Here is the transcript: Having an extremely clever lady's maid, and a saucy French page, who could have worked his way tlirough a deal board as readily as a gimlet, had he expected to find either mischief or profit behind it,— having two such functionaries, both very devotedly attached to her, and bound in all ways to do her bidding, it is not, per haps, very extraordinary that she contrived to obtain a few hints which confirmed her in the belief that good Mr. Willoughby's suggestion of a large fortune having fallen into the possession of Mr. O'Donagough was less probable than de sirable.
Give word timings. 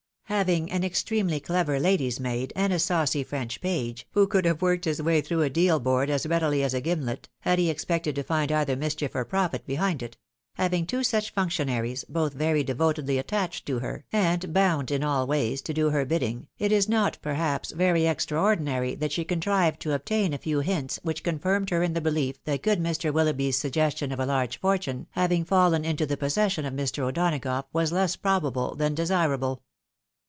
Having 0.25 0.71
an 0.71 0.85
extremely 0.85 1.41
clever 1.41 1.77
lady's 1.77 2.17
maid, 2.17 2.53
and 2.55 2.71
a 2.71 2.79
saucy 2.79 3.21
French 3.21 3.59
page, 3.59 4.07
who 4.11 4.27
could 4.27 4.45
have 4.45 4.61
worked 4.61 4.85
his 4.85 5.01
way 5.01 5.21
tlirough 5.21 5.45
a 5.45 5.49
deal 5.49 5.77
board 5.77 6.09
as 6.09 6.25
readily 6.25 6.63
as 6.63 6.73
a 6.73 6.79
gimlet, 6.79 7.27
had 7.39 7.59
he 7.59 7.69
expected 7.69 8.15
to 8.15 8.23
find 8.23 8.49
either 8.49 8.77
mischief 8.77 9.13
or 9.13 9.25
profit 9.25 9.67
behind 9.67 10.01
it,— 10.01 10.15
having 10.55 10.85
two 10.85 11.03
such 11.03 11.33
functionaries, 11.33 12.05
both 12.07 12.31
very 12.33 12.63
devotedly 12.63 13.17
attached 13.17 13.65
to 13.65 13.79
her, 13.79 14.05
and 14.13 14.53
bound 14.53 14.89
in 14.89 15.03
all 15.03 15.27
ways 15.27 15.61
to 15.63 15.73
do 15.73 15.89
her 15.89 16.05
bidding, 16.05 16.47
it 16.57 16.71
is 16.71 16.87
not, 16.87 17.17
per 17.21 17.33
haps, 17.33 17.71
very 17.71 18.07
extraordinary 18.07 18.95
that 18.95 19.11
she 19.11 19.25
contrived 19.25 19.81
to 19.81 19.93
obtain 19.93 20.33
a 20.33 20.37
few 20.37 20.61
hints 20.61 20.97
which 21.03 21.23
confirmed 21.23 21.69
her 21.69 21.83
in 21.83 21.91
the 21.91 21.99
belief 22.01 22.41
that 22.45 22.61
good 22.63 22.79
Mr. 22.79 23.11
Willoughby's 23.11 23.57
suggestion 23.57 24.13
of 24.13 24.19
a 24.19 24.25
large 24.25 24.61
fortune 24.61 25.07
having 25.11 25.43
fallen 25.43 25.83
into 25.83 26.05
the 26.05 26.17
possession 26.17 26.63
of 26.63 26.73
Mr. 26.73 26.99
O'Donagough 26.99 27.65
was 27.73 27.91
less 27.91 28.15
probable 28.15 28.73
than 28.75 28.95
de 28.95 29.03
sirable. 29.03 29.59